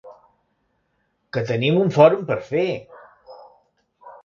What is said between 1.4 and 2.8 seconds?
tenim un Fòrum per fer!